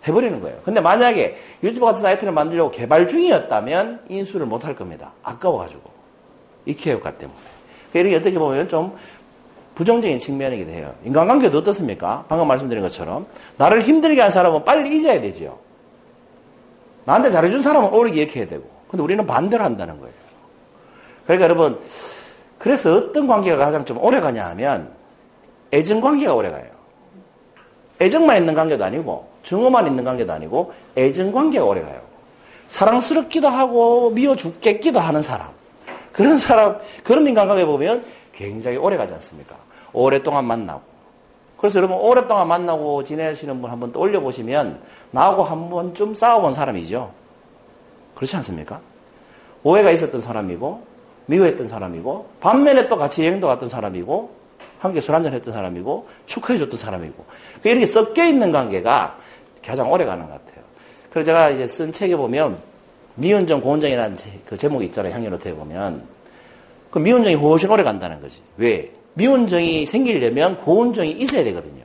해버리는 0.06 0.40
거예요. 0.40 0.58
근데 0.64 0.80
만약에 0.80 1.36
유튜브 1.62 1.86
같은 1.86 2.02
사이트를 2.02 2.32
만들려고 2.32 2.70
개발 2.70 3.06
중이었다면 3.06 4.00
인수를 4.08 4.46
못 4.46 4.64
할 4.64 4.74
겁니다. 4.74 5.12
아까워가지고. 5.22 5.90
효과 6.86 7.10
때문에. 7.12 7.38
그러니까 7.92 8.18
어떻게 8.18 8.38
보면 8.38 8.68
좀 8.68 8.96
부정적인 9.74 10.18
측면이기도 10.18 10.70
해요. 10.70 10.94
인간관계도 11.04 11.58
어떻습니까? 11.58 12.24
방금 12.28 12.46
말씀드린 12.48 12.82
것처럼. 12.82 13.26
나를 13.56 13.82
힘들게 13.82 14.20
한 14.20 14.30
사람은 14.30 14.64
빨리 14.64 14.96
잊어야 14.96 15.20
되죠. 15.20 15.58
나한테 17.04 17.30
잘해준 17.30 17.62
사람은 17.62 17.92
오래 17.92 18.10
기억해야 18.10 18.46
되고. 18.46 18.68
근데 18.88 19.02
우리는 19.02 19.26
반대로 19.26 19.64
한다는 19.64 19.98
거예요. 20.00 20.14
그러니까 21.24 21.44
여러분, 21.44 21.80
그래서 22.58 22.94
어떤 22.94 23.26
관계가 23.26 23.56
가장 23.56 23.84
좀 23.84 23.98
오래 24.04 24.20
가냐 24.20 24.46
하면 24.48 24.92
애정 25.72 26.00
관계가 26.00 26.34
오래 26.34 26.50
가요. 26.50 26.66
애정만 28.00 28.36
있는 28.36 28.54
관계도 28.54 28.84
아니고 28.84 29.29
증오만 29.42 29.86
있는 29.86 30.04
관계도 30.04 30.32
아니고 30.32 30.72
애정 30.96 31.32
관계가 31.32 31.64
오래 31.64 31.82
가요. 31.82 32.00
사랑스럽기도 32.68 33.48
하고 33.48 34.10
미워 34.10 34.36
죽겠기도 34.36 35.00
하는 35.00 35.22
사람. 35.22 35.48
그런 36.12 36.38
사람, 36.38 36.78
그런 37.02 37.26
인간관계 37.26 37.64
보면 37.64 38.04
굉장히 38.32 38.76
오래 38.76 38.96
가지 38.96 39.12
않습니까? 39.14 39.56
오랫동안 39.92 40.44
만나고. 40.44 40.82
그래서 41.56 41.78
여러분 41.78 41.98
오랫동안 41.98 42.48
만나고 42.48 43.04
지내시는 43.04 43.60
분 43.60 43.70
한번 43.70 43.92
떠올려 43.92 44.20
보시면 44.20 44.80
나하고 45.10 45.42
한 45.42 45.68
번쯤 45.68 46.14
싸워본 46.14 46.54
사람이죠. 46.54 47.12
그렇지 48.14 48.36
않습니까? 48.36 48.80
오해가 49.62 49.90
있었던 49.90 50.20
사람이고 50.20 50.82
미워했던 51.26 51.68
사람이고 51.68 52.28
반면에 52.40 52.88
또 52.88 52.96
같이 52.96 53.22
여행도 53.22 53.46
갔던 53.46 53.68
사람이고 53.68 54.30
함께 54.78 55.00
술 55.00 55.14
한잔 55.14 55.34
했던 55.34 55.52
사람이고 55.52 56.08
축하해줬던 56.26 56.78
사람이고 56.78 57.24
이렇게 57.64 57.84
섞여 57.84 58.24
있는 58.24 58.52
관계가 58.52 59.18
가장 59.64 59.90
오래 59.90 60.04
가는 60.04 60.26
것 60.26 60.32
같아요. 60.32 60.64
그래서 61.10 61.26
제가 61.26 61.50
이제 61.50 61.66
쓴 61.66 61.92
책에 61.92 62.16
보면 62.16 62.58
미운정 63.14 63.60
고운정이라는 63.60 64.16
그 64.46 64.56
제목이 64.56 64.86
있잖아요. 64.86 65.14
향연호태에 65.14 65.54
보면 65.54 66.06
그 66.90 66.98
미운정이 66.98 67.34
훨씬 67.36 67.70
오래 67.70 67.82
간다는 67.82 68.20
거지. 68.20 68.40
왜? 68.56 68.90
미운정이 69.14 69.86
생기려면 69.86 70.56
고운정이 70.58 71.10
있어야 71.12 71.44
되거든요. 71.44 71.84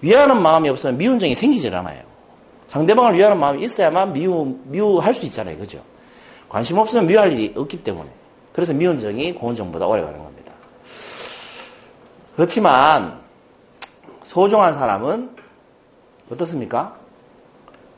위하는 0.00 0.40
마음이 0.40 0.68
없으면 0.68 0.96
미운정이 0.98 1.34
생기질 1.34 1.74
않아요. 1.74 2.00
상대방을 2.68 3.16
위하는 3.16 3.38
마음이 3.38 3.64
있어야만 3.64 4.12
미우, 4.12 4.56
미워할 4.64 5.14
수 5.14 5.24
있잖아요. 5.26 5.56
그죠? 5.58 5.80
관심 6.48 6.78
없으면 6.78 7.06
미워할 7.06 7.32
일이 7.32 7.52
없기 7.56 7.82
때문에. 7.82 8.08
그래서 8.52 8.72
미운정이 8.72 9.34
고운정보다 9.34 9.86
오래 9.86 10.02
가는 10.02 10.18
겁니다. 10.18 10.52
그렇지만, 12.34 13.18
소중한 14.24 14.74
사람은 14.74 15.30
어떻습니까? 16.30 16.96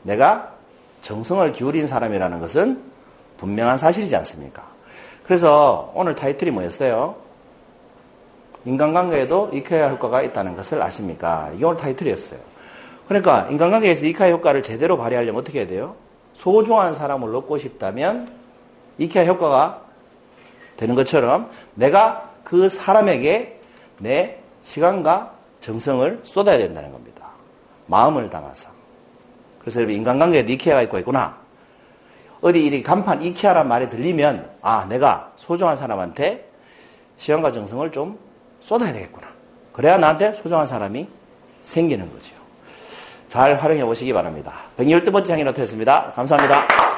내가 0.03 0.53
정성을 1.01 1.51
기울인 1.51 1.87
사람이라는 1.87 2.39
것은 2.39 2.81
분명한 3.37 3.77
사실이지 3.77 4.15
않습니까? 4.17 4.67
그래서 5.23 5.91
오늘 5.95 6.15
타이틀이 6.15 6.51
뭐였어요? 6.51 7.15
인간관계에도 8.65 9.51
이케아 9.53 9.89
효과가 9.89 10.21
있다는 10.23 10.55
것을 10.55 10.81
아십니까? 10.81 11.49
이게 11.55 11.65
오늘 11.65 11.77
타이틀이었어요. 11.77 12.39
그러니까 13.07 13.47
인간관계에서 13.49 14.05
이케아 14.05 14.29
효과를 14.29 14.61
제대로 14.61 14.97
발휘하려면 14.97 15.39
어떻게 15.41 15.59
해야 15.59 15.67
돼요? 15.67 15.95
소중한 16.33 16.93
사람을 16.93 17.33
얻고 17.35 17.57
싶다면 17.57 18.29
이케아 18.97 19.25
효과가 19.25 19.81
되는 20.77 20.95
것처럼 20.95 21.49
내가 21.75 22.29
그 22.43 22.69
사람에게 22.69 23.59
내 23.99 24.39
시간과 24.63 25.33
정성을 25.61 26.21
쏟아야 26.23 26.57
된다는 26.57 26.91
겁니다. 26.91 27.08
마음을 27.89 28.29
담아서. 28.29 28.69
그래서 29.59 29.81
여러분 29.81 29.95
인간관계에 29.95 30.45
이케아가 30.47 30.81
있고 30.83 30.99
있구나. 30.99 31.37
어디 32.41 32.63
이렇게 32.63 32.81
간판 32.81 33.21
이케아란 33.21 33.67
말이 33.67 33.89
들리면 33.89 34.49
아 34.61 34.85
내가 34.87 35.33
소중한 35.35 35.75
사람한테 35.75 36.49
시간과 37.17 37.51
정성을 37.51 37.91
좀 37.91 38.17
쏟아야 38.61 38.93
되겠구나. 38.93 39.27
그래야 39.73 39.97
나한테 39.97 40.33
소중한 40.33 40.65
사람이 40.65 41.07
생기는 41.61 42.09
거죠. 42.11 42.33
잘 43.27 43.55
활용해 43.55 43.83
보시기 43.85 44.13
바랍니다. 44.13 44.53
112번째 44.77 45.25
장인 45.25 45.47
어떻습니다 45.47 46.11
감사합니다. 46.15 46.88